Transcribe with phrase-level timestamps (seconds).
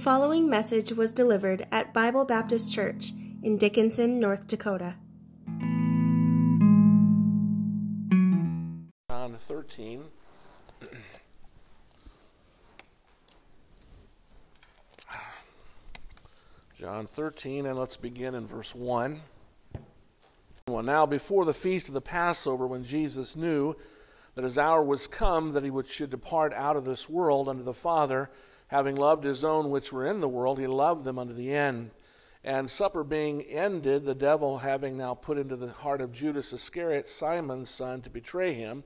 [0.00, 4.94] following message was delivered at Bible Baptist Church in Dickinson, North Dakota.
[9.10, 10.04] John 13.
[16.74, 19.20] John 13, and let's begin in verse 1.
[20.66, 23.76] Well, now, before the feast of the Passover, when Jesus knew
[24.34, 27.74] that his hour was come that he should depart out of this world unto the
[27.74, 28.30] Father,
[28.70, 31.90] having loved his own which were in the world, he loved them unto the end.
[32.44, 37.08] And supper being ended, the devil having now put into the heart of Judas Iscariot,
[37.08, 38.84] Simon's son, to betray him,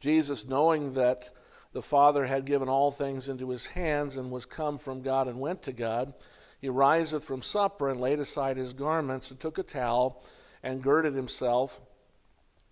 [0.00, 1.30] Jesus, knowing that
[1.72, 5.38] the Father had given all things into his hands and was come from God and
[5.38, 6.12] went to God,
[6.60, 10.24] he riseth from supper and laid aside his garments and took a towel
[10.64, 11.80] and girded himself.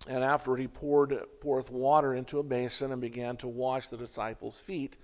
[0.08, 4.58] And afterward he poured forth water into a basin and began to wash the disciples'
[4.58, 4.96] feet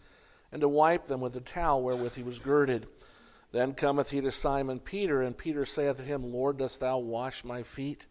[0.53, 2.87] and to wipe them with the towel wherewith he was girded.
[3.53, 7.45] Then cometh he to Simon Peter, and Peter saith to him, Lord, dost thou wash
[7.45, 8.07] my feet?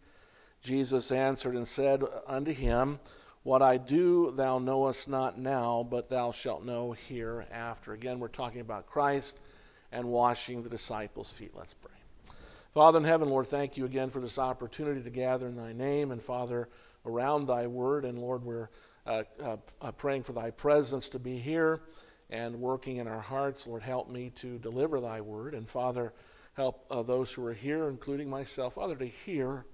[0.62, 2.98] Jesus answered and said unto him,
[3.42, 7.92] What I do thou knowest not now, but thou shalt know hereafter.
[7.92, 9.38] Again, we're talking about Christ
[9.92, 11.52] and washing the disciples' feet.
[11.54, 11.92] Let's pray.
[12.74, 16.10] Father in heaven, Lord, thank you again for this opportunity to gather in thy name,
[16.10, 16.68] and Father,
[17.06, 18.04] around thy word.
[18.04, 18.68] And Lord, we're
[19.06, 21.80] uh, uh, uh, praying for thy presence to be here
[22.30, 23.66] and working in our hearts.
[23.66, 25.54] Lord, help me to deliver thy word.
[25.54, 26.12] And Father,
[26.54, 29.66] help uh, those who are here, including myself, Father, to hear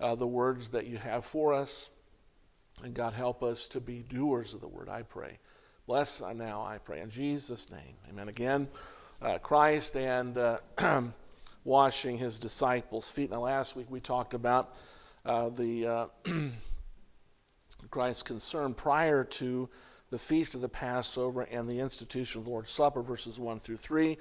[0.00, 1.90] uh, the words that you have for us.
[2.82, 5.38] And God, help us to be doers of the word, I pray.
[5.86, 7.00] Bless now, I pray.
[7.00, 7.94] In Jesus' name.
[8.08, 8.28] Amen.
[8.28, 8.68] Again,
[9.20, 10.58] uh, Christ and uh,
[11.64, 13.30] washing his disciples' feet.
[13.30, 14.74] Now, last week we talked about
[15.24, 16.06] uh, the uh,
[17.90, 19.68] Christ's concern prior to
[20.14, 23.78] the feast of the Passover and the institution of the Lord's Supper, verses 1 through
[23.78, 24.16] 3.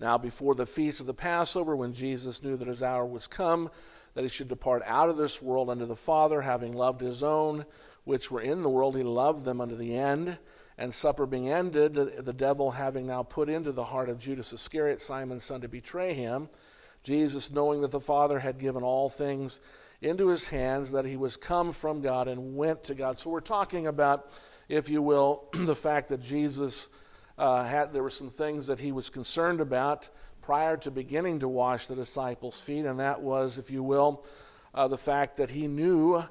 [0.00, 3.68] Now, before the feast of the Passover, when Jesus knew that his hour was come,
[4.14, 7.66] that he should depart out of this world unto the Father, having loved his own
[8.04, 10.38] which were in the world, he loved them unto the end.
[10.78, 15.02] And supper being ended, the devil having now put into the heart of Judas Iscariot,
[15.02, 16.48] Simon's son, to betray him,
[17.02, 19.60] Jesus, knowing that the Father had given all things
[20.00, 23.18] into his hands, that he was come from God and went to God.
[23.18, 24.32] So we're talking about,
[24.68, 26.88] if you will, the fact that Jesus
[27.38, 30.08] uh, had, there were some things that he was concerned about
[30.42, 34.24] prior to beginning to wash the disciples' feet, and that was, if you will,
[34.74, 36.22] uh, the fact that he knew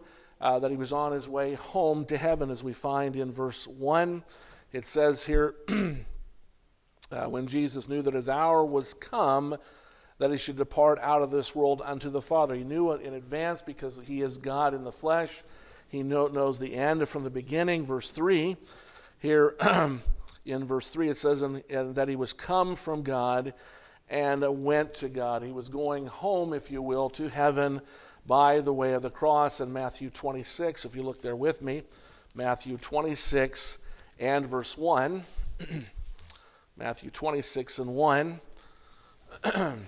[0.43, 3.65] uh, that he was on his way home to heaven, as we find in verse
[3.65, 4.23] 1.
[4.73, 5.55] It says here,
[7.11, 9.55] uh, when Jesus knew that his hour was come,
[10.19, 12.55] that he should depart out of this world unto the Father.
[12.55, 15.43] He knew it in advance because he is God in the flesh.
[15.93, 17.85] He knows the end from the beginning.
[17.85, 18.57] Verse 3,
[19.19, 19.55] here
[20.43, 23.53] in verse 3, it says in, in, that he was come from God
[24.09, 25.43] and went to God.
[25.43, 27.79] He was going home, if you will, to heaven
[28.25, 29.61] by the way of the cross.
[29.61, 31.83] In Matthew 26, if you look there with me,
[32.33, 33.77] Matthew 26
[34.17, 35.23] and verse 1.
[36.75, 38.41] Matthew 26 and 1.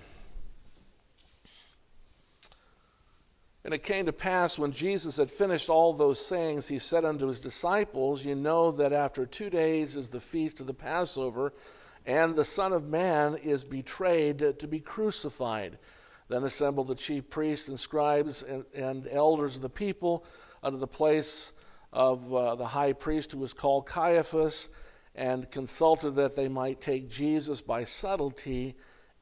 [3.66, 7.26] And it came to pass when Jesus had finished all those sayings, he said unto
[7.26, 11.52] his disciples, You know that after two days is the feast of the Passover,
[12.06, 15.78] and the Son of Man is betrayed to be crucified.
[16.28, 20.24] Then assembled the chief priests and scribes and, and elders of the people
[20.62, 21.52] unto the place
[21.92, 24.68] of uh, the high priest who was called Caiaphas,
[25.16, 28.76] and consulted that they might take Jesus by subtlety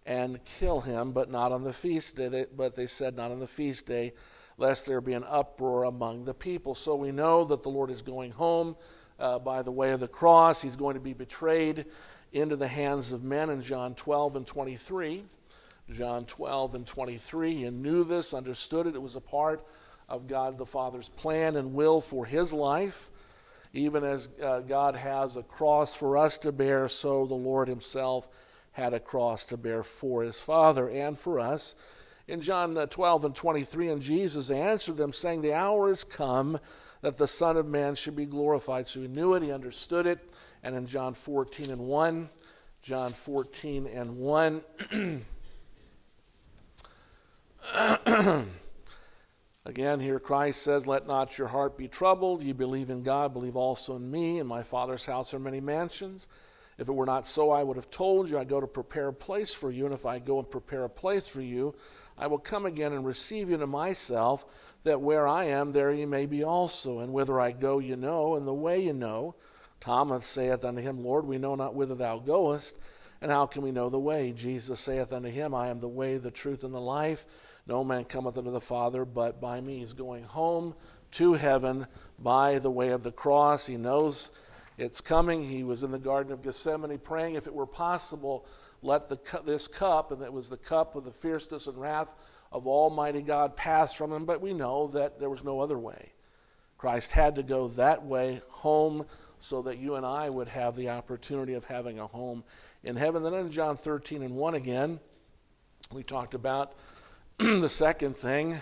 [0.06, 2.28] and kill him, but not on the feast day.
[2.28, 4.12] They, but they said, Not on the feast day
[4.56, 6.74] lest there be an uproar among the people.
[6.74, 8.76] So we know that the Lord is going home
[9.18, 10.62] uh, by the way of the cross.
[10.62, 11.86] He's going to be betrayed
[12.32, 15.24] into the hands of men in John 12 and 23.
[15.92, 17.54] John 12 and 23.
[17.56, 18.94] He knew this, understood it.
[18.94, 19.64] It was a part
[20.08, 23.10] of God the Father's plan and will for his life.
[23.72, 28.28] Even as uh, God has a cross for us to bear, so the Lord himself
[28.74, 31.74] had a cross to bear for his Father and for us
[32.26, 36.58] in John uh, 12 and 23, and Jesus answered them, saying, The hour is come
[37.02, 38.86] that the Son of Man should be glorified.
[38.86, 40.34] So he knew it, he understood it.
[40.62, 42.30] And in John 14 and 1,
[42.80, 44.62] John 14 and 1,
[49.66, 52.42] Again, here Christ says, Let not your heart be troubled.
[52.42, 54.38] You believe in God, believe also in me.
[54.38, 56.28] In my Father's house are many mansions.
[56.78, 59.12] If it were not so, I would have told you, I go to prepare a
[59.12, 59.84] place for you.
[59.84, 61.74] And if I go and prepare a place for you,
[62.18, 64.44] I will come again and receive you to myself,
[64.82, 66.98] that where I am, there ye may be also.
[66.98, 69.34] And whither I go, you know, and the way you know.
[69.80, 72.78] Thomas saith unto him, Lord, we know not whither thou goest,
[73.24, 74.32] And how can we know the way?
[74.32, 77.24] Jesus saith unto him, I am the way, the truth, and the life.
[77.66, 79.78] No man cometh unto the Father but by me.
[79.78, 80.74] He's going home
[81.12, 81.86] to heaven
[82.18, 83.66] by the way of the cross.
[83.66, 84.30] He knows
[84.76, 85.44] it's coming.
[85.44, 88.46] He was in the Garden of Gethsemane praying, if it were possible,
[88.82, 92.14] let the, this cup, and it was the cup of the fierceness and wrath
[92.52, 94.24] of Almighty God, pass from him.
[94.24, 96.12] But we know that there was no other way.
[96.78, 99.06] Christ had to go that way home
[99.40, 102.44] so that you and I would have the opportunity of having a home
[102.82, 103.22] in heaven.
[103.22, 105.00] Then in John 13 and 1 again,
[105.92, 106.74] we talked about
[107.38, 108.60] the second thing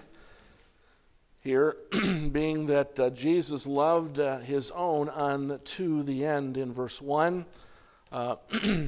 [1.42, 1.76] here
[2.30, 7.44] being that uh, Jesus loved uh, his own unto the end in verse 1.
[8.12, 8.36] Uh,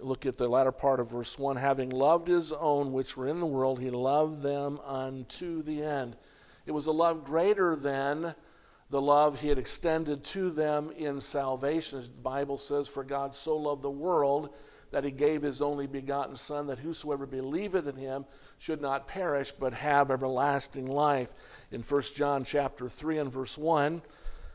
[0.00, 3.40] look at the latter part of verse 1 having loved his own which were in
[3.40, 6.16] the world, he loved them unto the end.
[6.64, 8.34] It was a love greater than
[8.90, 11.98] the love he had extended to them in salvation.
[11.98, 14.54] As the Bible says, For God so loved the world
[14.90, 18.24] that he gave his only begotten Son, that whosoever believeth in him
[18.58, 21.32] should not perish, but have everlasting life.
[21.70, 24.02] In 1 John chapter 3 and verse 1,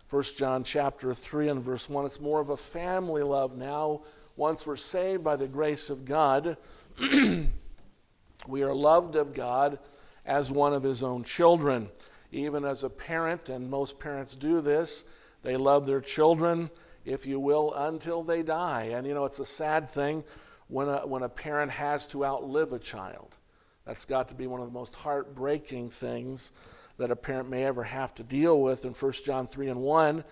[0.09, 4.01] 1 John chapter 3 and verse 1, it's more of a family love now.
[4.35, 6.57] Once we're saved by the grace of God,
[8.47, 9.79] we are loved of God
[10.25, 11.89] as one of his own children
[12.33, 15.06] even as a parent, and most parents do this,
[15.44, 16.69] they love their children,
[17.05, 18.91] if you will, until they die.
[18.94, 20.23] And you know, it's a sad thing
[20.67, 23.38] when a, when a parent has to outlive a child.
[23.85, 26.51] That's got to be one of the most heartbreaking things
[26.97, 28.85] that a parent may ever have to deal with.
[28.85, 30.23] In 1 John 3 and 1,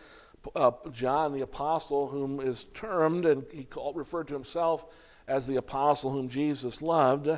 [0.55, 4.85] uh, John the apostle, whom is termed, and he called, referred to himself
[5.27, 7.29] as the apostle whom Jesus loved,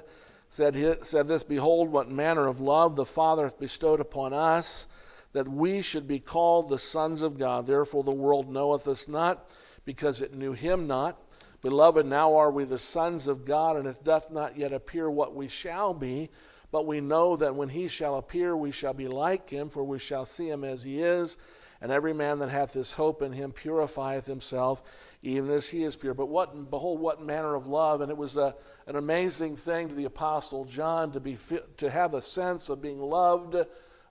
[0.49, 4.87] said, said this Behold, what manner of love the Father hath bestowed upon us,
[5.33, 7.67] that we should be called the sons of God.
[7.67, 9.49] Therefore, the world knoweth us not,
[9.85, 11.19] because it knew him not.
[11.61, 15.35] Beloved, now are we the sons of God, and it doth not yet appear what
[15.35, 16.29] we shall be.
[16.71, 19.99] But we know that when he shall appear, we shall be like him, for we
[19.99, 21.37] shall see him as he is.
[21.81, 24.81] And every man that hath this hope in him purifieth himself,
[25.21, 26.13] even as he is pure.
[26.13, 28.01] But what, behold, what manner of love!
[28.01, 28.55] And it was a,
[28.87, 31.37] an amazing thing to the apostle John to be
[31.77, 33.55] to have a sense of being loved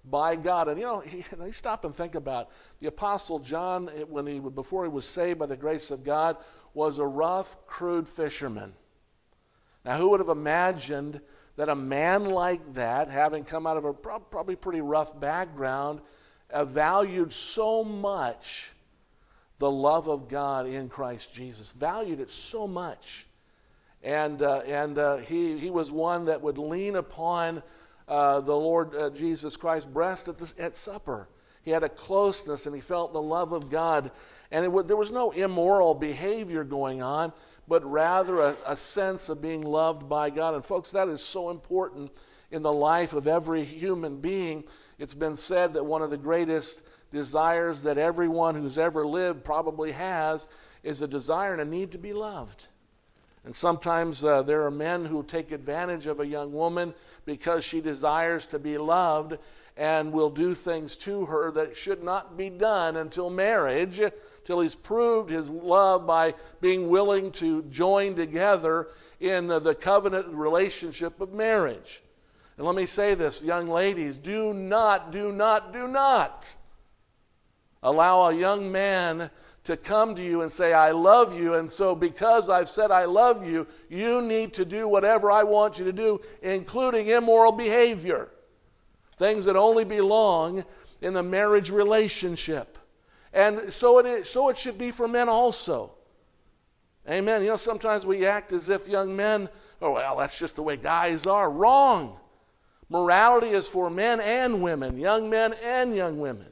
[0.04, 0.68] by God.
[0.68, 2.50] And you know, he, he stop and think about
[2.80, 6.36] the apostle John when he before he was saved by the grace of God
[6.74, 8.74] was a rough, crude fisherman.
[9.84, 11.20] Now, who would have imagined
[11.56, 16.00] that a man like that, having come out of a probably pretty rough background,
[16.64, 18.72] valued so much
[19.58, 21.72] the love of God in Christ Jesus.
[21.72, 23.26] Valued it so much.
[24.02, 27.62] And, uh, and uh, he, he was one that would lean upon
[28.08, 31.28] uh, the Lord uh, Jesus Christ's breast at, the, at supper.
[31.62, 34.10] He had a closeness and he felt the love of God.
[34.50, 37.32] And would, there was no immoral behavior going on,
[37.68, 40.54] but rather a, a sense of being loved by God.
[40.54, 42.10] And, folks, that is so important
[42.50, 44.64] in the life of every human being.
[44.98, 49.92] It's been said that one of the greatest desires that everyone who's ever lived probably
[49.92, 50.48] has
[50.82, 52.66] is a desire and a need to be loved.
[53.44, 57.80] And sometimes uh, there are men who take advantage of a young woman because she
[57.80, 59.38] desires to be loved
[59.76, 64.02] and will do things to her that should not be done until marriage,
[64.44, 68.88] till he's proved his love by being willing to join together
[69.20, 72.02] in the covenant relationship of marriage.
[72.58, 76.54] And let me say this, young ladies do not, do not, do not
[77.82, 79.30] Allow a young man
[79.64, 81.54] to come to you and say, I love you.
[81.54, 85.78] And so, because I've said I love you, you need to do whatever I want
[85.78, 88.30] you to do, including immoral behavior.
[89.18, 90.64] Things that only belong
[91.00, 92.78] in the marriage relationship.
[93.32, 95.92] And so it, is, so it should be for men also.
[97.08, 97.42] Amen.
[97.42, 99.48] You know, sometimes we act as if young men,
[99.80, 101.50] oh, well, that's just the way guys are.
[101.50, 102.16] Wrong.
[102.88, 106.51] Morality is for men and women, young men and young women.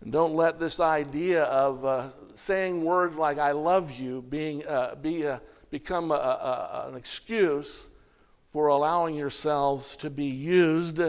[0.00, 4.94] And don't let this idea of uh, saying words like "I love you" being uh,
[4.94, 5.40] be a,
[5.70, 7.90] become a, a, an excuse
[8.52, 11.00] for allowing yourselves to be used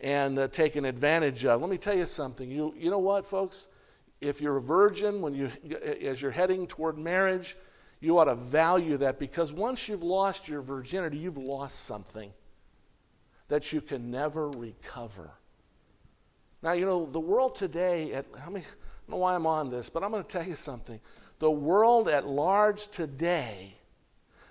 [0.00, 1.60] and uh, taken advantage of.
[1.60, 2.50] Let me tell you something.
[2.50, 3.68] You you know what, folks?
[4.20, 5.50] If you're a virgin, when you
[6.02, 7.56] as you're heading toward marriage,
[8.00, 12.32] you ought to value that because once you've lost your virginity, you've lost something
[13.48, 15.32] that you can never recover.
[16.62, 19.70] Now, you know, the world today, at, I, mean, I don't know why I'm on
[19.70, 21.00] this, but I'm going to tell you something.
[21.38, 23.74] The world at large today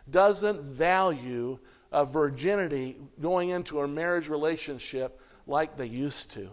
[0.09, 1.59] doesn't value
[1.91, 6.49] a virginity going into a marriage relationship like they used to.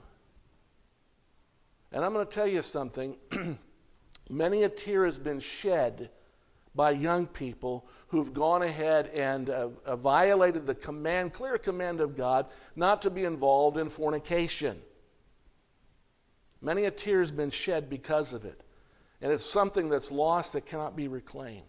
[1.92, 3.16] And I'm going to tell you something.
[4.28, 6.10] Many a tear has been shed
[6.74, 12.16] by young people who've gone ahead and uh, uh, violated the command, clear command of
[12.16, 14.80] God, not to be involved in fornication.
[16.64, 18.60] Many a tear has been shed because of it.
[19.20, 21.62] And it's something that's lost that cannot be reclaimed.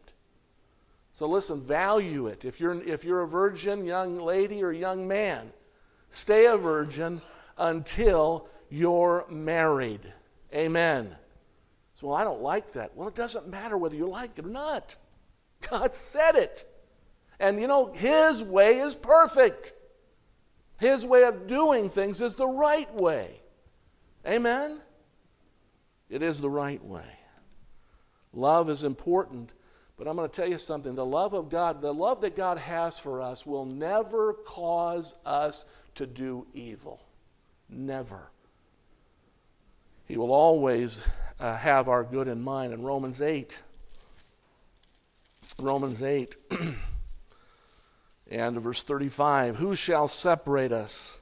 [1.12, 2.46] So listen, value it.
[2.46, 5.52] If you're, if you're a virgin, young lady, or young man,
[6.10, 7.22] stay a virgin
[7.58, 10.02] until you're married.
[10.54, 11.16] Amen.
[11.96, 12.96] So, well, I don't like that.
[12.96, 14.96] Well, it doesn't matter whether you like it or not.
[15.70, 16.66] God said it.
[17.40, 19.74] And you know, His way is perfect.
[20.78, 23.42] His way of doing things is the right way.
[24.28, 24.82] Amen?
[26.10, 27.06] It is the right way.
[28.34, 29.54] Love is important,
[29.98, 30.96] but I'm going to tell you something.
[30.96, 35.66] The love of God, the love that God has for us, will never cause us
[35.96, 37.00] to do evil.
[37.70, 38.30] Never.
[40.08, 41.04] He will always
[41.40, 42.74] uh, have our good in mind.
[42.74, 43.62] In Romans 8,
[45.60, 46.36] Romans 8
[48.30, 51.22] and verse 35 Who shall separate us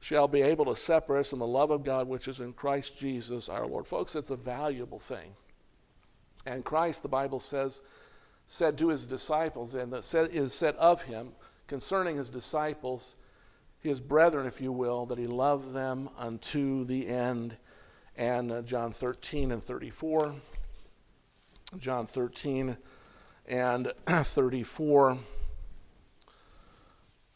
[0.00, 2.98] shall be able to separate us from the love of God which is in Christ
[2.98, 3.86] Jesus our Lord.
[3.86, 5.34] Folks, it's a valuable thing.
[6.46, 7.82] And Christ, the Bible says,
[8.46, 11.32] said to his disciples, and that said, is said of him
[11.66, 13.14] concerning his disciples,
[13.78, 17.56] his brethren, if you will, that he loved them unto the end.
[18.16, 20.34] And uh, John 13 and 34.
[21.78, 22.76] John 13
[23.46, 25.18] and 34.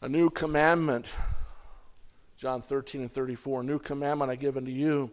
[0.01, 1.15] A new commandment,
[2.37, 3.63] John 13 and 34.
[3.63, 5.11] New commandment I give unto you,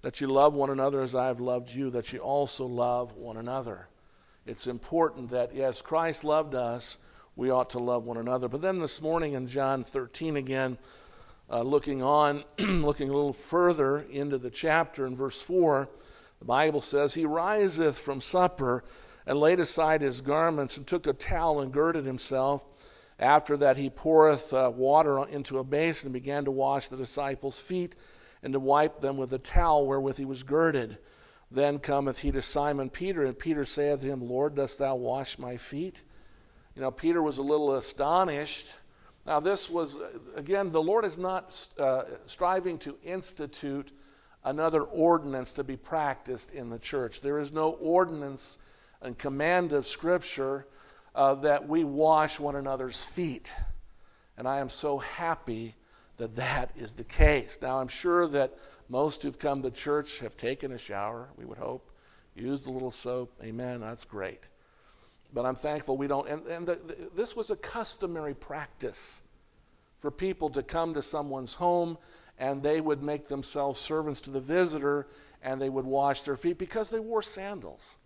[0.00, 3.36] that you love one another as I have loved you, that you also love one
[3.36, 3.88] another.
[4.46, 6.98] It's important that, yes, Christ loved us,
[7.36, 8.48] we ought to love one another.
[8.48, 10.78] But then this morning in John 13 again,
[11.50, 15.88] uh, looking on, looking a little further into the chapter in verse 4,
[16.38, 18.82] the Bible says, He riseth from supper
[19.26, 22.64] and laid aside his garments and took a towel and girded himself.
[23.22, 27.60] After that, he poureth uh, water into a basin and began to wash the disciples'
[27.60, 27.94] feet
[28.42, 30.98] and to wipe them with the towel wherewith he was girded.
[31.48, 35.38] Then cometh he to Simon Peter, and Peter saith to him, Lord, dost thou wash
[35.38, 36.02] my feet?
[36.74, 38.66] You know, Peter was a little astonished.
[39.24, 39.98] Now, this was,
[40.34, 43.92] again, the Lord is not uh, striving to institute
[44.42, 47.20] another ordinance to be practiced in the church.
[47.20, 48.58] There is no ordinance
[49.00, 50.66] and command of Scripture
[51.14, 53.52] uh, that we wash one another's feet.
[54.36, 55.74] And I am so happy
[56.16, 57.58] that that is the case.
[57.60, 58.54] Now, I'm sure that
[58.88, 61.90] most who've come to church have taken a shower, we would hope,
[62.34, 63.32] used a little soap.
[63.42, 63.80] Amen.
[63.80, 64.40] That's great.
[65.32, 66.28] But I'm thankful we don't.
[66.28, 69.22] And, and the, the, this was a customary practice
[70.00, 71.96] for people to come to someone's home
[72.38, 75.06] and they would make themselves servants to the visitor
[75.42, 77.98] and they would wash their feet because they wore sandals.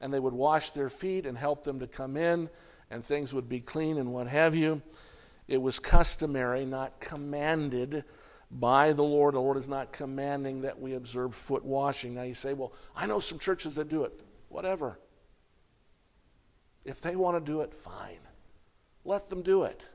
[0.00, 2.48] And they would wash their feet and help them to come in,
[2.90, 4.82] and things would be clean and what have you.
[5.46, 8.04] It was customary, not commanded
[8.50, 9.34] by the Lord.
[9.34, 12.14] The Lord is not commanding that we observe foot washing.
[12.14, 14.20] Now you say, well, I know some churches that do it.
[14.48, 14.98] Whatever.
[16.84, 18.20] If they want to do it, fine.
[19.04, 19.88] Let them do it.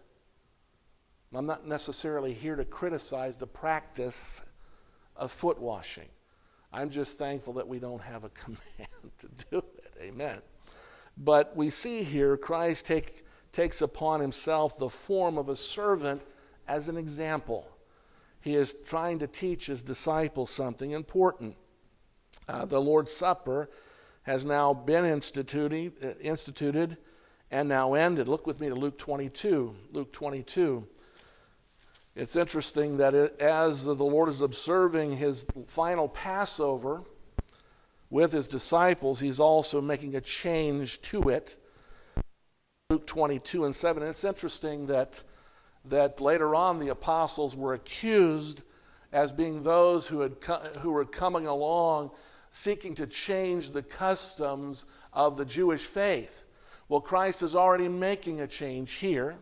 [1.34, 4.42] I'm not necessarily here to criticize the practice
[5.16, 6.08] of foot washing.
[6.72, 9.85] I'm just thankful that we don't have a command to do it.
[10.02, 10.42] Amen.
[11.18, 16.22] But we see here Christ take, takes upon himself the form of a servant
[16.68, 17.68] as an example.
[18.42, 21.56] He is trying to teach his disciples something important.
[22.48, 23.70] Uh, the Lord's Supper
[24.24, 26.98] has now been instituted, uh, instituted
[27.50, 28.28] and now ended.
[28.28, 29.76] Look with me to Luke 22.
[29.94, 30.86] Luke 22.
[32.16, 37.04] It's interesting that it, as the Lord is observing his final Passover
[38.16, 41.62] with his disciples, he's also making a change to it.
[42.90, 44.02] Luke 22 and 7.
[44.02, 45.22] And it's interesting that,
[45.84, 48.64] that later on the apostles were accused
[49.12, 52.10] as being those who, had co- who were coming along
[52.52, 56.46] seeking to change the customs of the Jewish faith.
[56.88, 59.36] Well, Christ is already making a change here.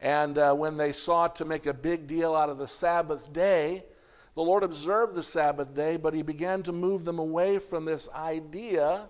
[0.00, 3.82] And uh, when they sought to make a big deal out of the Sabbath day,
[4.38, 8.08] the Lord observed the Sabbath day, but He began to move them away from this
[8.14, 9.08] idea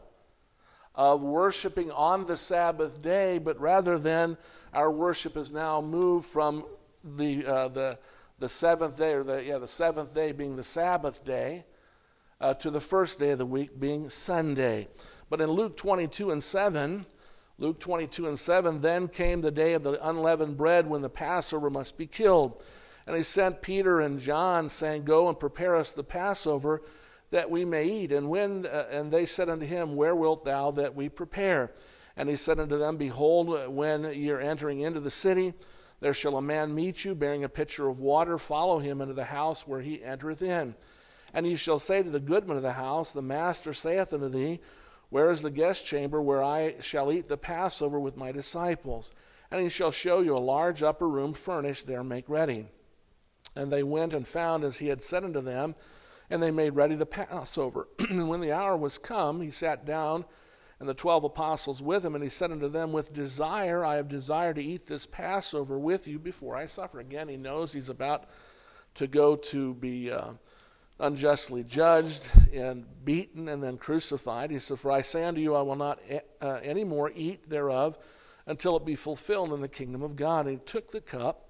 [0.95, 4.39] of worshiping on the Sabbath day, but rather than
[4.73, 6.65] our worship is now moved from
[7.05, 7.99] the, uh, the,
[8.39, 11.67] the seventh day, or the, yeah, the seventh day being the Sabbath day,
[12.41, 14.89] uh, to the first day of the week being Sunday.
[15.29, 17.05] But in Luke 22 and 7,
[17.59, 21.69] Luke 22 and 7, then came the day of the unleavened bread when the Passover
[21.69, 22.63] must be killed.
[23.09, 26.83] And he sent Peter and John, saying, Go and prepare us the Passover
[27.31, 28.13] that we may eat.
[28.13, 31.73] And when uh, and they said unto him, Where wilt thou that we prepare?
[32.19, 35.55] And he said unto them, Behold, when ye are entering into the city,
[36.01, 38.37] there shall a man meet you, bearing a pitcher of water.
[38.37, 40.75] Follow him into the house where he entereth in.
[41.33, 44.61] And ye shall say to the goodman of the house, The master saith unto thee,
[45.09, 49.15] Where is the guest chamber where I shall eat the Passover with my disciples?
[49.51, 52.67] And he shall show you a large upper room furnished, there make ready.
[53.59, 55.75] And they went and found as he had said unto them,
[56.31, 57.89] and they made ready the Passover.
[57.99, 60.25] and when the hour was come, he sat down,
[60.79, 64.09] and the twelve apostles with him, and he said unto them, With desire I have
[64.09, 67.01] desired to eat this Passover with you before I suffer.
[67.01, 68.27] Again, he knows he's about
[68.95, 70.35] to go to be uh,
[71.01, 74.53] unjustly judged and beaten and then crucified.
[74.53, 75.99] He said, For I say unto you, I will not
[76.41, 77.99] uh, any more eat thereof
[78.47, 80.47] until it be fulfilled in the kingdom of God.
[80.47, 81.48] And he took the cup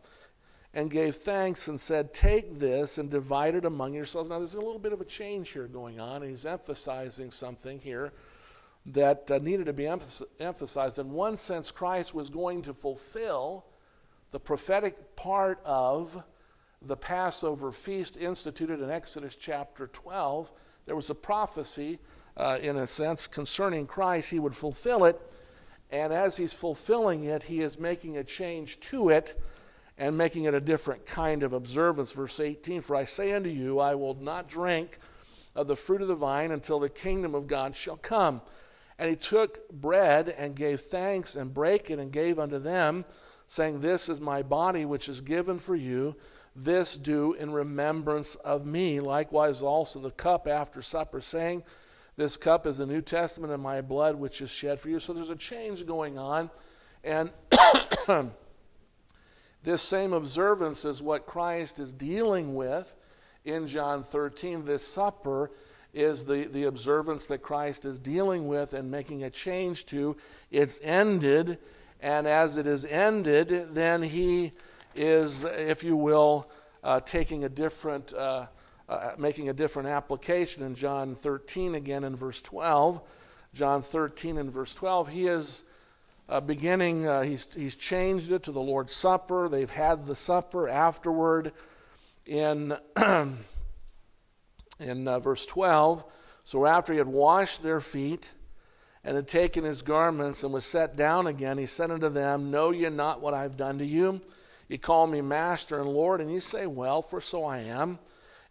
[0.78, 4.30] and gave thanks and said, Take this and divide it among yourselves.
[4.30, 6.22] Now, there's a little bit of a change here going on.
[6.22, 8.12] He's emphasizing something here
[8.86, 11.00] that uh, needed to be emphasized.
[11.00, 13.66] In one sense, Christ was going to fulfill
[14.30, 16.22] the prophetic part of
[16.80, 20.52] the Passover feast instituted in Exodus chapter 12.
[20.86, 21.98] There was a prophecy,
[22.36, 24.30] uh, in a sense, concerning Christ.
[24.30, 25.20] He would fulfill it.
[25.90, 29.40] And as he's fulfilling it, he is making a change to it
[29.98, 32.12] and making it a different kind of observance.
[32.12, 34.98] Verse 18 For I say unto you, I will not drink
[35.56, 38.40] of the fruit of the vine until the kingdom of God shall come.
[38.98, 43.04] And he took bread and gave thanks and brake it and gave unto them,
[43.48, 46.14] saying, This is my body which is given for you.
[46.54, 49.00] This do in remembrance of me.
[49.00, 51.64] Likewise also the cup after supper, saying,
[52.16, 55.00] This cup is the New Testament in my blood which is shed for you.
[55.00, 56.50] So there's a change going on.
[57.02, 57.32] And
[59.62, 62.94] This same observance is what Christ is dealing with
[63.44, 64.64] in John 13.
[64.64, 65.50] This supper
[65.92, 70.16] is the, the observance that Christ is dealing with and making a change to.
[70.50, 71.58] It's ended,
[72.00, 74.52] and as it is ended, then he
[74.94, 76.50] is, if you will,
[76.84, 78.46] uh, taking a different, uh,
[78.88, 83.00] uh, making a different application in John 13 again in verse 12.
[83.54, 85.64] John 13 and verse 12, he is
[86.28, 89.48] uh, beginning, uh, he's, he's changed it to the Lord's Supper.
[89.48, 91.52] They've had the supper afterward
[92.26, 92.76] in,
[94.78, 96.04] in uh, verse 12.
[96.44, 98.32] So after he had washed their feet
[99.04, 102.70] and had taken his garments and was set down again, he said unto them, Know
[102.70, 104.20] ye not what I have done to you?
[104.68, 107.98] Ye call me Master and Lord, and ye say, Well, for so I am.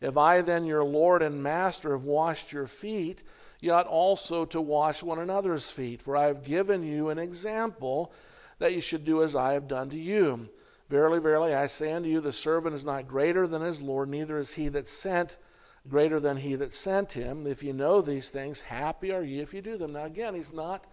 [0.02, 3.22] If I then, your Lord and Master, have washed your feet,
[3.60, 6.02] ye ought also to wash one another's feet.
[6.02, 8.12] For I have given you an example
[8.60, 10.50] that you should do as I have done to you.
[10.90, 14.40] Verily, verily, I say unto you, the servant is not greater than his Lord, neither
[14.40, 15.38] is he that sent
[15.88, 17.46] greater than he that sent him.
[17.46, 19.94] If you know these things, happy are ye if you do them.
[19.94, 20.86] Now, again, he's not,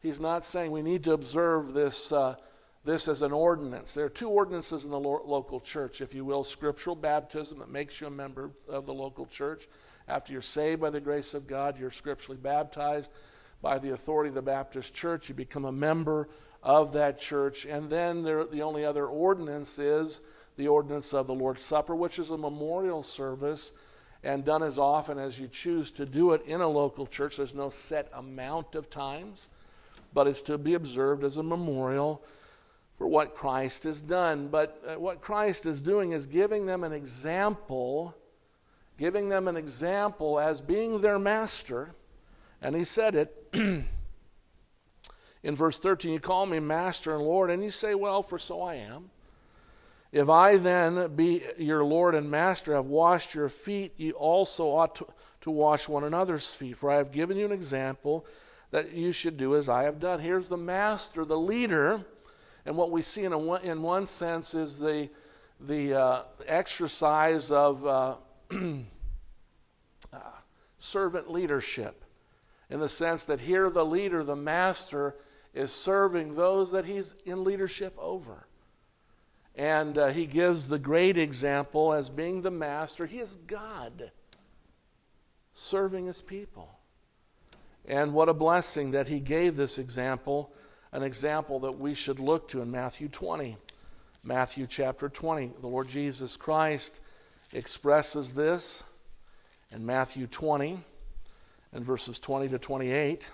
[0.00, 2.36] he's not saying we need to observe this, uh,
[2.84, 3.94] this as an ordinance.
[3.94, 7.70] There are two ordinances in the lo- local church, if you will scriptural baptism that
[7.70, 9.68] makes you a member of the local church,
[10.08, 13.10] after you're saved by the grace of God, you're scripturally baptized
[13.62, 15.28] by the authority of the Baptist church.
[15.28, 16.28] You become a member
[16.62, 17.64] of that church.
[17.64, 20.20] And then there, the only other ordinance is
[20.56, 23.72] the ordinance of the Lord's Supper, which is a memorial service
[24.22, 27.36] and done as often as you choose to do it in a local church.
[27.36, 29.50] There's no set amount of times,
[30.14, 32.24] but it's to be observed as a memorial
[32.96, 34.48] for what Christ has done.
[34.48, 38.14] But uh, what Christ is doing is giving them an example
[38.96, 41.94] giving them an example as being their master.
[42.62, 43.48] And he said it
[45.42, 48.62] in verse 13 You call me master and Lord, and you say, Well, for so
[48.62, 49.10] I am.
[50.12, 54.94] If I then, be your Lord and master, have washed your feet, ye also ought
[54.96, 55.06] to,
[55.40, 56.76] to wash one another's feet.
[56.76, 58.24] For I have given you an example
[58.70, 60.20] that you should do as I have done.
[60.20, 62.04] Here's the master, the leader.
[62.64, 65.10] And what we see in, a, in one sense is the,
[65.60, 67.84] the uh, exercise of.
[67.84, 68.14] Uh,
[68.50, 68.78] uh,
[70.78, 72.04] servant leadership
[72.70, 75.16] in the sense that here the leader, the master,
[75.52, 78.46] is serving those that he's in leadership over.
[79.54, 83.06] And uh, he gives the great example as being the master.
[83.06, 84.10] He is God
[85.52, 86.68] serving his people.
[87.86, 90.52] And what a blessing that he gave this example,
[90.90, 93.56] an example that we should look to in Matthew 20.
[94.24, 95.52] Matthew chapter 20.
[95.60, 97.00] The Lord Jesus Christ
[97.54, 98.82] expresses this
[99.70, 100.80] in Matthew 20
[101.72, 103.32] and verses 20 to 28.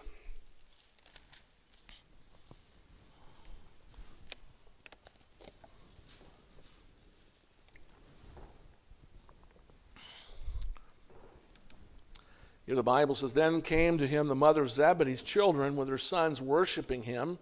[12.67, 15.99] Here the Bible says, Then came to him the mother of Zebedee's children with her
[15.99, 17.39] sons worshiping him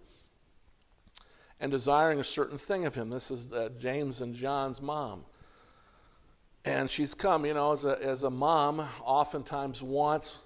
[1.59, 3.09] and desiring a certain thing of him.
[3.09, 5.25] This is uh, James and John's mom.
[6.69, 10.37] And she's come, you know, as a, as a mom, oftentimes wants,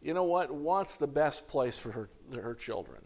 [0.00, 2.08] you know what, wants the best place for her,
[2.40, 3.00] her children.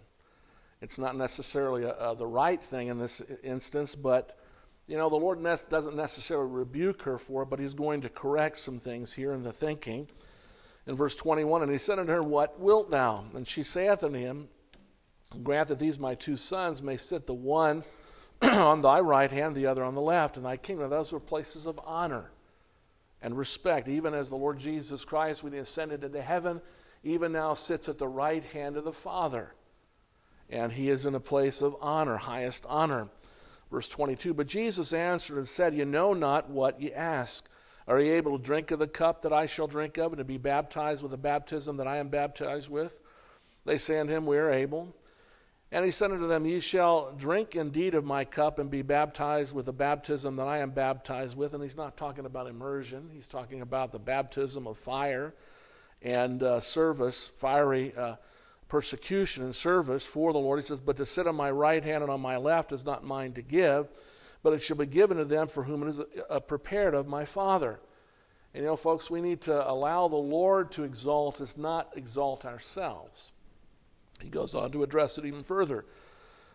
[0.83, 4.39] It's not necessarily a, a, the right thing in this instance, but,
[4.87, 8.11] you know, the Lord ne- doesn't necessarily rebuke her for it, but He's going to
[8.11, 10.07] correct some things here in the thinking.
[10.87, 13.25] In verse 21, and He said unto her, What wilt thou?
[13.35, 14.51] And she saith unto him,
[15.43, 17.85] Grant that these my two sons may sit the one
[18.43, 20.91] on thy right hand, the other on the left, in thy kingdom.
[20.91, 22.33] Those were places of honor
[23.27, 23.89] and respect.
[23.89, 26.61] Even as the Lord Jesus Christ, when he ascended into heaven,
[27.03, 29.53] even now sits at the right hand of the Father.
[30.49, 33.09] And he is in a place of honor, highest honor.
[33.69, 37.49] Verse 22 But Jesus answered and said, You know not what ye ask.
[37.89, 40.25] Are ye able to drink of the cup that I shall drink of, and to
[40.25, 43.01] be baptized with the baptism that I am baptized with?
[43.65, 44.95] They say unto him, We are able.
[45.77, 49.55] And he said unto them, Ye shall drink indeed of my cup and be baptized
[49.55, 51.53] with the baptism that I am baptized with.
[51.53, 55.35] And he's not talking about immersion, he's talking about the baptism of fire
[56.01, 58.17] and uh, service, fiery uh,
[58.69, 60.61] persecution and service for the Lord.
[60.61, 63.05] He says, But to sit on my right hand and on my left is not
[63.05, 63.89] mine to give,
[64.43, 67.27] but it shall be given to them for whom it is uh, prepared of my
[67.27, 67.81] Father.
[68.55, 72.47] And you know, folks, we need to allow the Lord to exalt us, not exalt
[72.47, 73.33] ourselves.
[74.23, 75.85] He goes on to address it even further.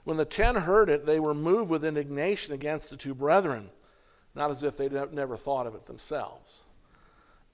[0.04, 3.70] When the ten heard it, they were moved with indignation against the two brethren,
[4.34, 6.64] not as if they'd never thought of it themselves.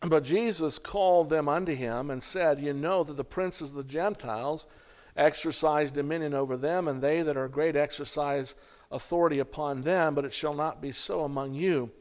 [0.02, 3.84] But Jesus called them unto him and said, You know that the princes of the
[3.84, 4.68] Gentiles
[5.16, 8.56] exercise dominion over them, and they that are great exercise
[8.92, 11.92] authority upon them, but it shall not be so among you.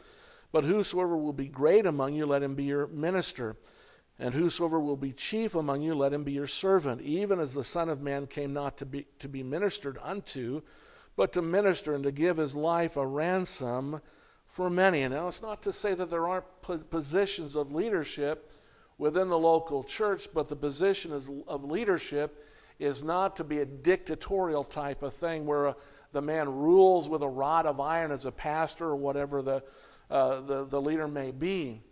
[0.52, 3.56] But whosoever will be great among you, let him be your minister.
[4.18, 7.64] And whosoever will be chief among you, let him be your servant, even as the
[7.64, 10.62] Son of Man came not to be, to be ministered unto,
[11.16, 14.00] but to minister and to give his life a ransom
[14.46, 15.02] for many.
[15.02, 16.46] And now it's not to say that there aren't
[16.90, 18.50] positions of leadership
[18.96, 22.42] within the local church, but the position of leadership
[22.79, 25.74] is not to be a dictatorial type of thing where a, uh,
[26.12, 29.62] the man rules with a rod of iron as a pastor or whatever the,
[30.11, 31.83] uh, the, the leader may be.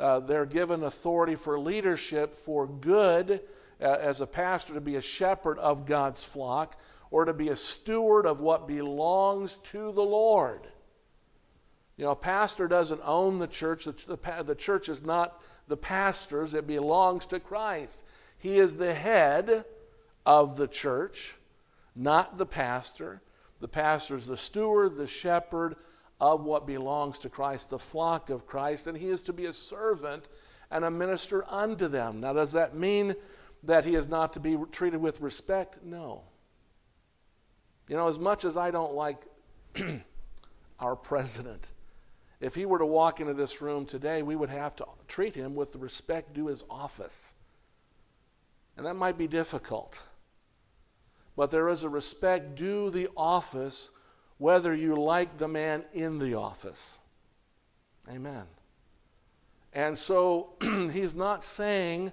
[0.00, 3.42] Uh, they're given authority for leadership for good
[3.82, 7.56] uh, as a pastor to be a shepherd of God's flock or to be a
[7.56, 10.66] steward of what belongs to the Lord.
[11.98, 13.84] You know, a pastor doesn't own the church.
[13.84, 18.06] The, the, the church is not the pastor's, it belongs to Christ.
[18.38, 19.66] He is the head
[20.24, 21.36] of the church,
[21.94, 23.20] not the pastor.
[23.60, 25.76] The pastor is the steward, the shepherd
[26.20, 29.52] of what belongs to Christ, the flock of Christ, and he is to be a
[29.52, 30.28] servant
[30.70, 32.20] and a minister unto them.
[32.20, 33.14] Now, does that mean
[33.62, 35.82] that he is not to be treated with respect?
[35.82, 36.22] No.
[37.88, 39.26] You know, as much as I don't like
[40.80, 41.66] our president,
[42.40, 45.54] if he were to walk into this room today, we would have to treat him
[45.54, 47.34] with the respect due his office.
[48.76, 50.00] And that might be difficult.
[51.36, 53.90] But there is a respect due the office
[54.40, 56.98] whether you like the man in the office.
[58.10, 58.44] Amen.
[59.74, 62.10] And so he's not saying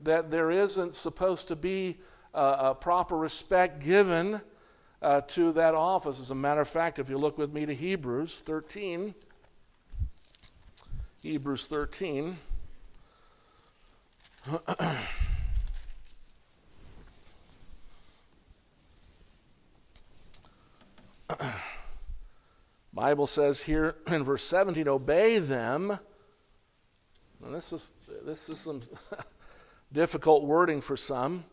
[0.00, 1.98] that there isn't supposed to be
[2.32, 4.40] a, proper respect given
[5.02, 6.18] uh, to that office.
[6.18, 9.14] As a matter of fact, if you look with me to Hebrews 13,
[11.20, 12.38] Hebrews 13.
[22.92, 25.98] Bible says here in verse 17, obey them.
[27.44, 28.82] And this is this is some
[29.92, 31.44] difficult wording for some.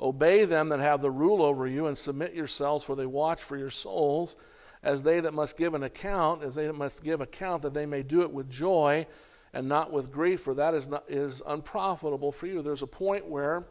[0.00, 3.56] Obey them that have the rule over you, and submit yourselves, for they watch for
[3.56, 4.36] your souls,
[4.82, 7.86] as they that must give an account, as they that must give account, that they
[7.86, 9.06] may do it with joy
[9.54, 12.60] and not with grief, for that is not, is unprofitable for you.
[12.60, 13.64] There's a point where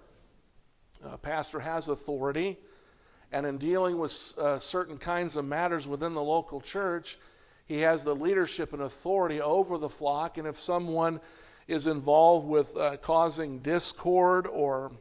[1.03, 2.57] a pastor has authority
[3.31, 7.17] and in dealing with uh, certain kinds of matters within the local church,
[7.65, 10.37] he has the leadership and authority over the flock.
[10.37, 11.19] And if someone
[11.67, 14.91] is involved with uh, causing discord or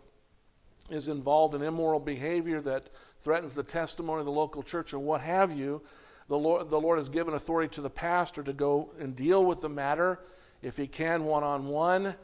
[0.91, 2.89] is involved in immoral behavior that
[3.21, 5.83] threatens the testimony of the local church or what have you,
[6.29, 9.61] the Lord, the Lord has given authority to the pastor to go and deal with
[9.61, 10.21] the matter
[10.63, 12.15] if he can one on one.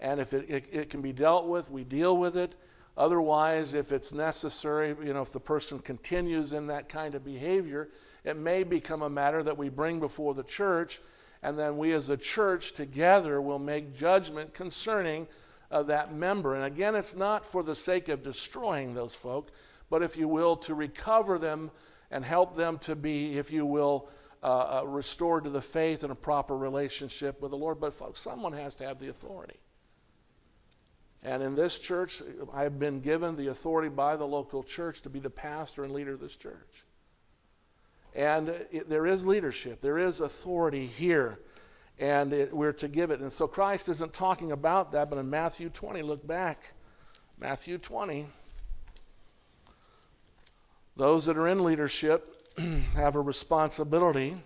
[0.00, 2.54] And if it, it, it, can be dealt with, we deal with it.
[2.96, 7.88] Otherwise, if it's necessary, you know, if the person continues in that kind of behavior,
[8.24, 11.00] it may become a matter that we bring before the church,
[11.42, 15.26] and then we as a church together will make judgment concerning
[15.70, 16.54] uh, that member.
[16.54, 19.50] And again, it's not for the sake of destroying those folk,
[19.88, 21.70] but if you will, to recover them
[22.10, 24.08] and help them to be, if you will,
[24.42, 27.80] uh, uh, restored to the faith and a proper relationship with the Lord.
[27.80, 29.60] But, folks, someone has to have the authority.
[31.22, 35.18] And in this church, I've been given the authority by the local church to be
[35.18, 36.84] the pastor and leader of this church.
[38.14, 41.38] And it, there is leadership, there is authority here,
[41.98, 43.20] and it, we're to give it.
[43.20, 46.72] And so Christ isn't talking about that, but in Matthew 20, look back.
[47.38, 48.26] Matthew 20.
[50.96, 52.36] Those that are in leadership
[52.94, 54.36] have a responsibility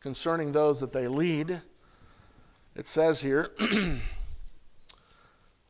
[0.00, 1.60] concerning those that they lead.
[2.74, 3.50] It says here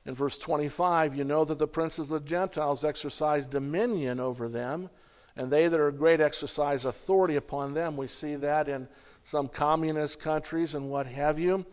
[0.04, 4.90] in verse 25, you know that the princes of the Gentiles exercise dominion over them,
[5.36, 7.96] and they that are great exercise authority upon them.
[7.96, 8.88] We see that in
[9.22, 11.64] some communist countries and what have you.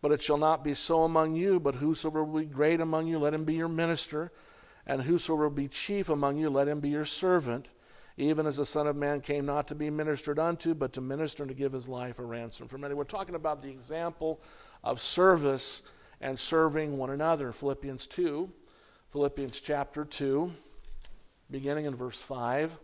[0.00, 3.18] But it shall not be so among you, but whosoever will be great among you,
[3.18, 4.32] let him be your minister
[4.86, 7.68] and whosoever will be chief among you, let him be your servant,
[8.16, 11.44] even as the Son of Man came not to be ministered unto, but to minister
[11.44, 12.94] and to give his life a ransom for many.
[12.94, 14.40] We're talking about the example
[14.82, 15.82] of service
[16.22, 17.52] and serving one another.
[17.52, 18.50] Philippians 2,
[19.10, 20.52] Philippians chapter 2,
[21.50, 22.78] beginning in verse 5.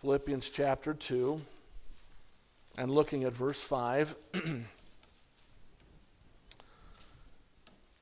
[0.00, 1.40] Philippians chapter 2,
[2.76, 4.16] and looking at verse 5.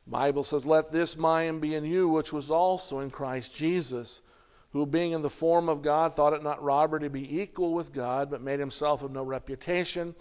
[0.07, 4.23] Bible says, Let this mind be in you, which was also in Christ Jesus,
[4.73, 7.93] who being in the form of God thought it not robbery to be equal with
[7.93, 10.15] God, but made himself of no reputation,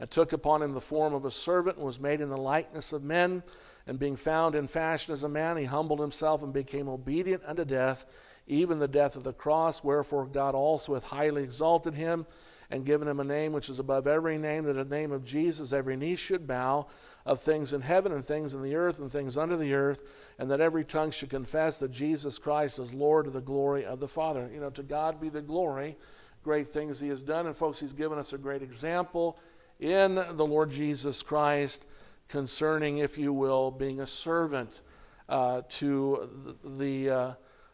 [0.00, 2.92] and took upon him the form of a servant, and was made in the likeness
[2.92, 3.42] of men.
[3.90, 7.64] And being found in fashion as a man, he humbled himself and became obedient unto
[7.64, 8.06] death,
[8.46, 9.82] even the death of the cross.
[9.82, 12.24] Wherefore God also hath highly exalted him,
[12.70, 15.24] and given him a name which is above every name, that at the name of
[15.24, 16.86] Jesus every knee should bow
[17.26, 20.02] of things in heaven and things in the earth and things under the earth,
[20.38, 23.98] and that every tongue should confess that Jesus Christ is Lord to the glory of
[23.98, 24.48] the Father.
[24.54, 25.96] You know, to God be the glory,
[26.44, 27.48] great things He has done.
[27.48, 29.36] And, folks, He's given us a great example
[29.80, 31.86] in the Lord Jesus Christ
[32.30, 34.80] concerning, if you will, being a servant
[35.28, 37.32] uh, to the, uh,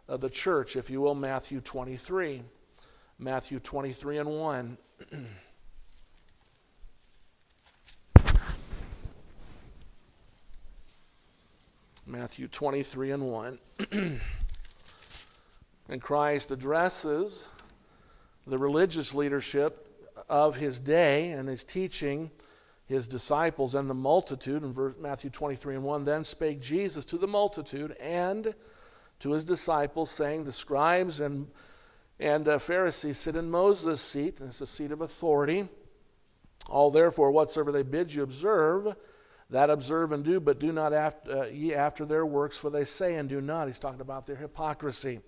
[0.09, 2.43] uh, the church, if you will, Matthew 23.
[3.19, 4.79] Matthew 23 and 1.
[12.07, 13.59] Matthew 23 and 1.
[15.89, 17.47] and Christ addresses
[18.47, 19.83] the religious leadership
[20.29, 22.31] of his day and his teaching
[22.87, 27.27] his disciples and the multitude in Matthew 23 and 1 then spake Jesus to the
[27.27, 28.55] multitude and
[29.21, 31.49] to his disciples saying the scribes and
[32.19, 35.69] and uh, Pharisees sit in Moses' seat and it's a seat of authority
[36.69, 38.95] all therefore whatsoever they bid you observe
[39.51, 42.85] that observe and do, but do not after, uh, ye after their works, for they
[42.85, 43.67] say and do not.
[43.67, 45.21] He's talking about their hypocrisy.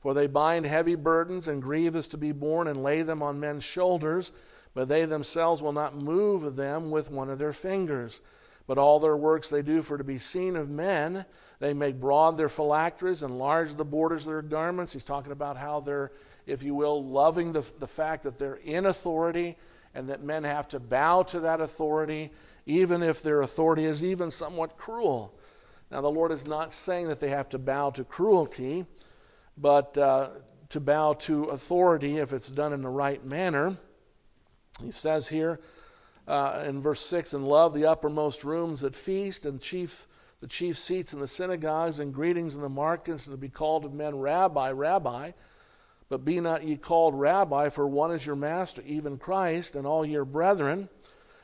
[0.00, 3.62] For they bind heavy burdens and grievous to be borne and lay them on men's
[3.62, 4.32] shoulders,
[4.74, 8.20] but they themselves will not move them with one of their fingers.
[8.66, 11.24] But all their works they do for to be seen of men.
[11.58, 14.92] They make broad their phylacteries, enlarge the borders of their garments.
[14.92, 16.12] He's talking about how they're,
[16.46, 19.56] if you will, loving the, the fact that they're in authority
[19.94, 22.30] and that men have to bow to that authority
[22.66, 25.34] even if their authority is even somewhat cruel.
[25.90, 28.86] Now, the Lord is not saying that they have to bow to cruelty,
[29.56, 30.30] but uh,
[30.70, 33.76] to bow to authority if it's done in the right manner.
[34.80, 35.60] He says here
[36.26, 40.06] uh, in verse 6 and love the uppermost rooms at feast and chief
[40.40, 43.84] the chief seats in the synagogues and greetings in the markets and to be called
[43.84, 45.32] of men rabbi rabbi.
[46.08, 50.04] But be not ye called rabbi for one is your master even christ and all
[50.04, 50.88] your brethren.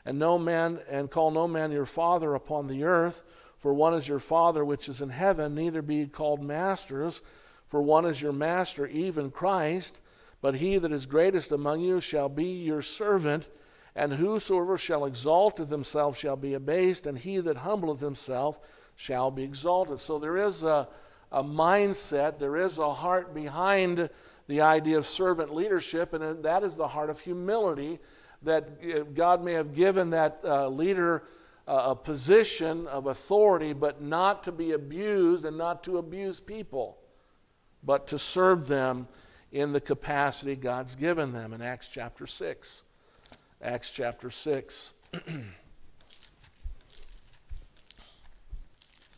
[0.05, 3.23] And no man and call no man your father upon the earth
[3.59, 7.21] for one is your father which is in heaven neither be ye called masters
[7.69, 10.01] for one is your master even christ
[10.40, 13.48] but he that is greatest among you shall be your servant
[13.96, 18.59] and whosoever shall exalt himself shall be abased and he that humbleth himself
[18.94, 19.98] shall be exalted.
[19.98, 20.88] So there is a,
[21.33, 24.09] a mindset there is a heart behind
[24.46, 27.98] the idea of servant leadership and that is the heart of humility
[28.42, 31.24] that God may have given that uh, leader
[31.68, 36.96] a position of authority, but not to be abused and not to abuse people,
[37.83, 39.07] but to serve them
[39.53, 42.83] in the capacity God's given them in Acts chapter 6.
[43.63, 44.93] Acts chapter 6.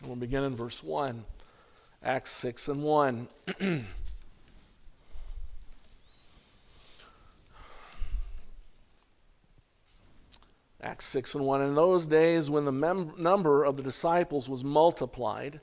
[0.04, 1.24] we'll begin in verse 1.
[2.02, 3.28] Acts 6 and 1.
[10.82, 11.60] Acts 6 and 1.
[11.62, 15.60] In those days, when the mem- number of the disciples was multiplied,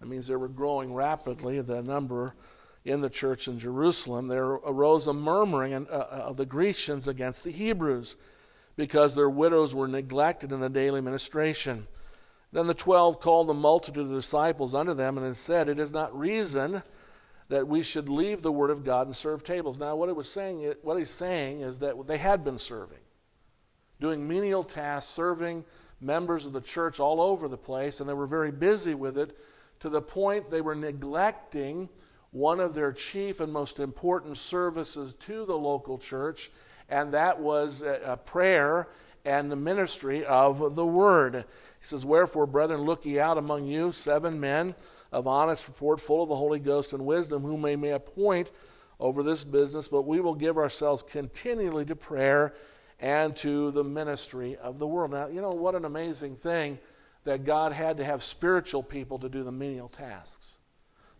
[0.00, 2.34] that means they were growing rapidly, the number
[2.84, 7.44] in the church in Jerusalem, there arose a murmuring uh, uh, of the Grecians against
[7.44, 8.16] the Hebrews
[8.76, 11.86] because their widows were neglected in the daily ministration.
[12.52, 15.92] Then the twelve called the multitude of the disciples unto them and said, It is
[15.92, 16.82] not reason
[17.48, 19.78] that we should leave the word of God and serve tables.
[19.78, 22.98] Now, what it was saying, what he's saying is that they had been serving
[24.00, 25.64] doing menial tasks, serving
[26.00, 29.38] members of the church all over the place, and they were very busy with it
[29.80, 31.88] to the point they were neglecting
[32.34, 36.50] one of their chief and most important services to the local church,
[36.88, 38.88] and that was a prayer
[39.24, 41.36] and the ministry of the word.
[41.36, 44.74] He says, Wherefore, brethren, look ye out among you seven men
[45.12, 48.50] of honest report, full of the Holy Ghost and wisdom, whom we may appoint
[48.98, 52.52] over this business, but we will give ourselves continually to prayer
[52.98, 55.12] and to the ministry of the world.
[55.12, 56.80] Now, you know what an amazing thing
[57.22, 60.58] that God had to have spiritual people to do the menial tasks.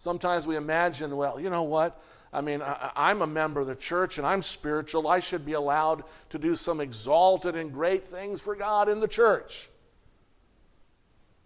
[0.04, 1.98] Sometimes we imagine, well, you know what?
[2.30, 5.08] I mean, I, am a member of the church and I'm spiritual.
[5.08, 9.08] I should be allowed to do some exalted and great things for God in the
[9.08, 9.70] church.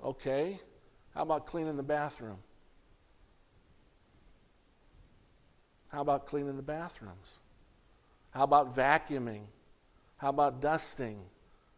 [0.03, 0.59] Okay.
[1.15, 2.39] How about cleaning the bathroom?
[5.87, 7.39] How about cleaning the bathrooms?
[8.31, 9.43] How about vacuuming?
[10.17, 11.21] How about dusting?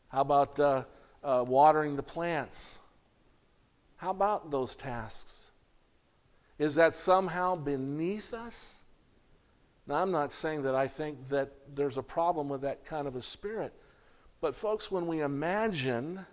[0.09, 0.85] How about uh,
[1.23, 2.79] uh, watering the plants?
[3.99, 5.50] How about those tasks?
[6.61, 8.85] Is that somehow beneath us?
[9.87, 13.16] Now, I'm not saying that I think that there's a problem with that kind of
[13.16, 13.73] a spirit.
[14.42, 16.27] But, folks, when we imagine,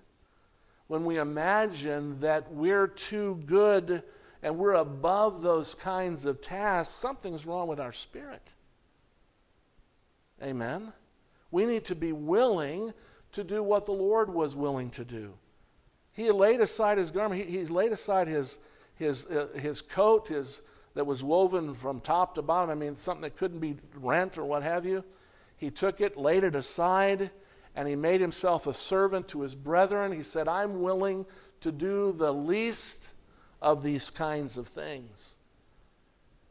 [0.87, 4.03] when we imagine that we're too good
[4.43, 8.53] and we're above those kinds of tasks, something's wrong with our spirit.
[10.43, 10.91] Amen?
[11.51, 12.93] We need to be willing
[13.31, 15.35] to do what the Lord was willing to do.
[16.11, 18.59] He laid aside his garment, he, he's laid aside his,
[18.97, 20.62] his, uh, his coat his,
[20.93, 22.69] that was woven from top to bottom.
[22.69, 25.03] I mean, something that couldn't be rent or what have you.
[25.57, 27.31] He took it, laid it aside,
[27.75, 30.12] and he made himself a servant to his brethren.
[30.12, 31.25] He said, I'm willing
[31.62, 33.13] to do the least
[33.62, 35.36] of these kinds of things.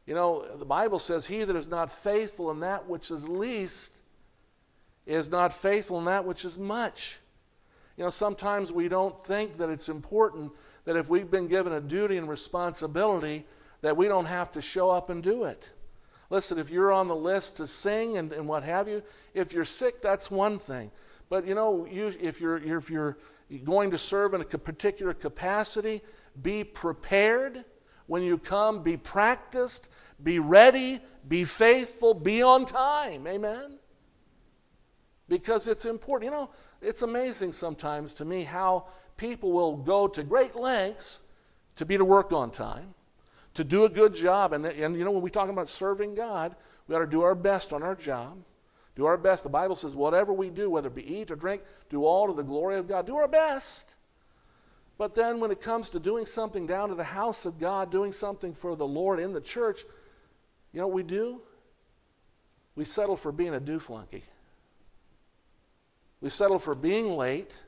[0.06, 3.96] You know, the Bible says, He that is not faithful in that which is least
[5.06, 7.20] is not faithful in that which is much.
[7.96, 10.52] You know, sometimes we don't think that it's important
[10.86, 13.44] that if we've been given a duty and responsibility,
[13.82, 15.72] that we don't have to show up and do it.
[16.30, 19.02] Listen, if you're on the list to sing and, and what have you,
[19.34, 20.90] if you're sick, that's one thing.
[21.28, 23.18] But you know, you, if, you're, if you're
[23.64, 26.02] going to serve in a particular capacity,
[26.40, 27.64] be prepared.
[28.06, 29.88] When you come, be practiced,
[30.22, 33.26] be ready, be faithful, be on time.
[33.26, 33.78] Amen?
[35.28, 36.30] because it's important.
[36.32, 38.86] You know, it's amazing sometimes to me how
[39.16, 41.22] people will go to great lengths
[41.76, 42.94] to be to work on time,
[43.54, 44.52] to do a good job.
[44.52, 46.54] And, and you know, when we talk about serving God,
[46.88, 48.38] we ought to do our best on our job.
[48.94, 49.42] Do our best.
[49.42, 52.32] The Bible says, whatever we do, whether it be eat or drink, do all to
[52.32, 53.06] the glory of God.
[53.06, 53.94] Do our best.
[54.98, 58.12] But then when it comes to doing something down to the house of God, doing
[58.12, 59.84] something for the Lord in the church,
[60.72, 61.42] you know what we do?
[62.74, 64.22] We settle for being a do flunky.
[66.26, 67.62] We settle for being late,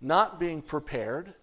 [0.00, 1.34] not being prepared.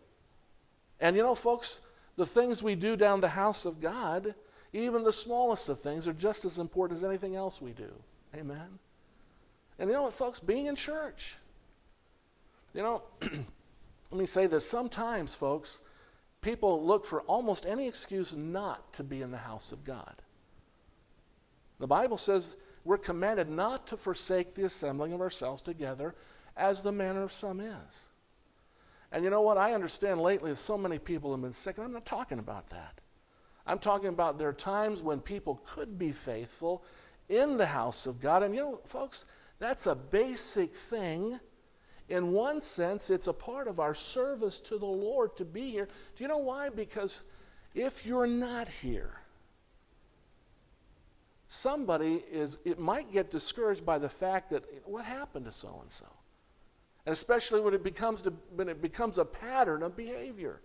[0.99, 1.81] And you know, folks,
[2.15, 4.33] the things we do down the house of God,
[4.73, 7.93] even the smallest of things, are just as important as anything else we do.
[8.35, 8.79] Amen.
[9.77, 10.39] And you know what, folks?
[10.39, 11.35] Being in church.
[12.73, 14.67] You know, let me say this.
[14.67, 15.81] Sometimes, folks,
[16.41, 20.15] people look for almost any excuse not to be in the house of God.
[21.77, 26.15] The Bible says we're commanded not to forsake the assembling of ourselves together,
[26.57, 28.09] as the manner of some is.
[29.11, 29.57] And you know what?
[29.57, 32.69] I understand lately is so many people have been sick, and I'm not talking about
[32.69, 32.99] that.
[33.65, 36.83] I'm talking about there are times when people could be faithful
[37.29, 38.43] in the house of God.
[38.43, 39.25] And you know, folks,
[39.59, 41.39] that's a basic thing.
[42.09, 45.87] In one sense, it's a part of our service to the Lord to be here.
[46.15, 46.69] Do you know why?
[46.69, 47.23] Because
[47.73, 49.21] if you're not here,
[51.47, 55.89] somebody is it might get discouraged by the fact that what happened to so and
[55.89, 56.05] so
[57.05, 60.61] And especially when it becomes, to, when it becomes a pattern of behavior.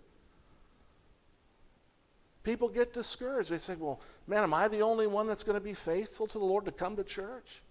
[2.43, 3.51] People get discouraged.
[3.51, 6.39] They say, well, man, am I the only one that's going to be faithful to
[6.39, 7.61] the Lord to come to church?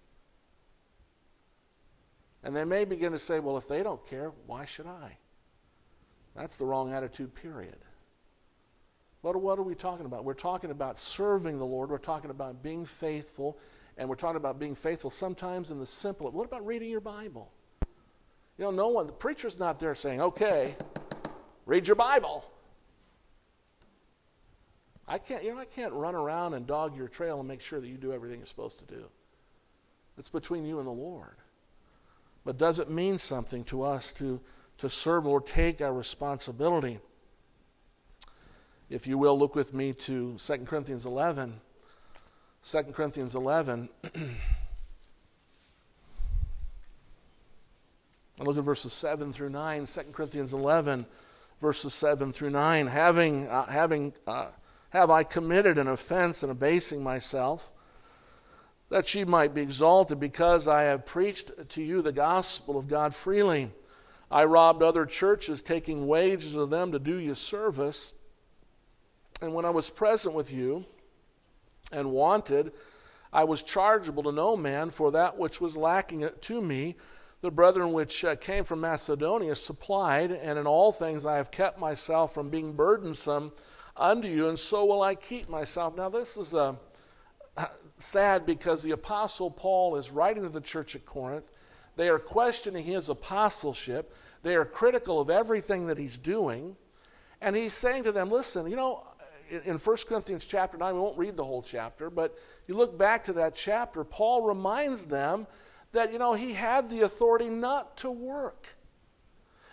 [2.44, 5.16] And they may begin to say, well, if they don't care, why should I?
[6.36, 7.76] That's the wrong attitude, period.
[9.22, 10.24] But what are we talking about?
[10.24, 11.90] We're talking about serving the Lord.
[11.90, 13.58] We're talking about being faithful.
[13.98, 16.30] And we're talking about being faithful sometimes in the simple.
[16.30, 17.52] What about reading your Bible?
[18.60, 20.76] You know, no one, the preacher's not there saying, okay,
[21.64, 22.44] read your Bible.
[25.08, 27.80] I can't, you know, I can't run around and dog your trail and make sure
[27.80, 29.06] that you do everything you're supposed to do.
[30.18, 31.36] It's between you and the Lord.
[32.44, 34.38] But does it mean something to us to,
[34.76, 36.98] to serve or take our responsibility?
[38.90, 41.58] If you will, look with me to 2 Corinthians 11.
[42.62, 43.88] 2 Corinthians 11.
[48.44, 49.86] look at verses 7 through 9.
[49.86, 51.06] 2 Corinthians 11,
[51.60, 52.86] verses 7 through 9.
[52.86, 54.48] Having, uh, having, uh,
[54.90, 57.70] have I committed an offense in abasing myself,
[58.88, 63.14] that she might be exalted, because I have preached to you the gospel of God
[63.14, 63.70] freely.
[64.30, 68.14] I robbed other churches, taking wages of them to do you service.
[69.42, 70.84] And when I was present with you
[71.92, 72.72] and wanted,
[73.32, 76.96] I was chargeable to no man for that which was lacking to me.
[77.42, 81.78] The brethren which uh, came from Macedonia supplied, and in all things I have kept
[81.78, 83.52] myself from being burdensome
[83.96, 85.96] unto you, and so will I keep myself.
[85.96, 86.74] Now, this is uh,
[87.96, 91.50] sad because the Apostle Paul is writing to the church at Corinth.
[91.96, 96.76] They are questioning his apostleship, they are critical of everything that he's doing.
[97.42, 99.06] And he's saying to them, listen, you know,
[99.50, 103.24] in 1 Corinthians chapter 9, we won't read the whole chapter, but you look back
[103.24, 105.46] to that chapter, Paul reminds them
[105.92, 108.76] that, you know, he had the authority not to work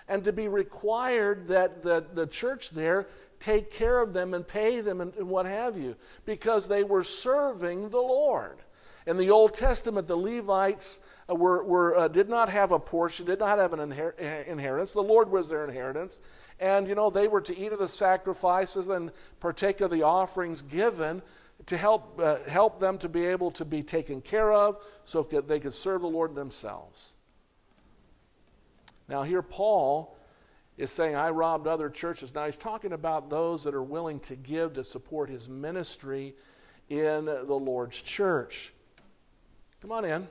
[0.07, 3.07] and to be required that the, the church there
[3.39, 5.95] take care of them and pay them and, and what have you,
[6.25, 8.57] because they were serving the Lord.
[9.05, 10.99] In the Old Testament, the Levites
[11.29, 14.91] uh, were, were, uh, did not have a portion, did not have an inher- inheritance.
[14.91, 16.19] The Lord was their inheritance.
[16.59, 20.61] And, you know, they were to eat of the sacrifices and partake of the offerings
[20.61, 21.21] given
[21.67, 25.47] to help, uh, help them to be able to be taken care of so that
[25.47, 27.13] they could serve the Lord themselves.
[29.07, 30.17] Now, here Paul
[30.77, 32.33] is saying, I robbed other churches.
[32.33, 36.35] Now, he's talking about those that are willing to give to support his ministry
[36.89, 38.73] in the Lord's church.
[39.81, 40.27] Come on in.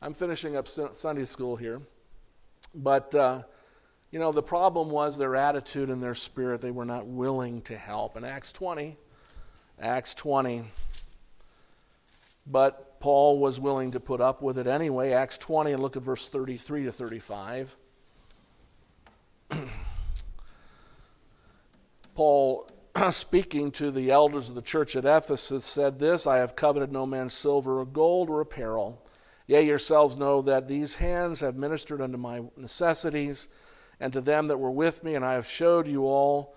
[0.00, 1.80] I'm finishing up Sunday school here.
[2.74, 3.42] But uh,
[4.10, 6.60] you know, the problem was their attitude and their spirit.
[6.60, 8.16] They were not willing to help.
[8.16, 8.96] In Acts 20,
[9.82, 10.62] Acts 20,
[12.46, 15.10] but Paul was willing to put up with it anyway.
[15.10, 17.76] Acts 20, and look at verse 33 to 35.
[22.14, 22.70] Paul,
[23.10, 27.04] speaking to the elders of the church at Ephesus, said this I have coveted no
[27.04, 29.04] man's silver or gold or apparel.
[29.48, 33.48] Yea, yourselves know that these hands have ministered unto my necessities
[33.98, 36.54] and to them that were with me, and I have showed you all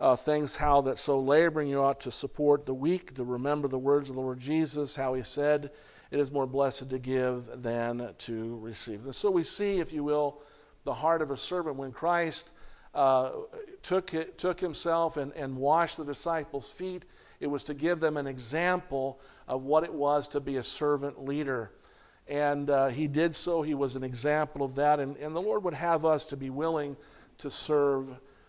[0.00, 3.78] uh, things how that so laboring you ought to support the weak, to remember the
[3.78, 5.70] words of the Lord Jesus, how he said,
[6.10, 9.04] It is more blessed to give than to receive.
[9.04, 10.40] And so we see, if you will,
[10.84, 12.50] the heart of a servant when Christ
[12.94, 13.30] uh,
[13.82, 17.04] took, took himself and, and washed the disciples' feet.
[17.40, 21.24] It was to give them an example of what it was to be a servant
[21.24, 21.72] leader.
[22.28, 23.62] And uh, he did so.
[23.62, 25.00] He was an example of that.
[25.00, 26.96] And, and the Lord would have us to be willing
[27.38, 28.08] to serve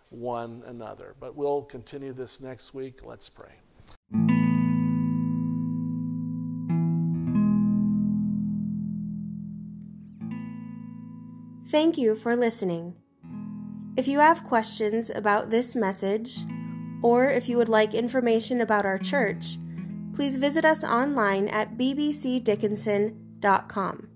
[0.10, 1.16] one another.
[1.20, 3.06] But we'll continue this next week.
[3.06, 3.52] Let's pray.
[11.70, 12.96] Thank you for listening.
[13.96, 16.40] If you have questions about this message,
[17.04, 19.58] or if you would like information about our church,
[20.14, 24.09] please visit us online at bbcdickinson.com.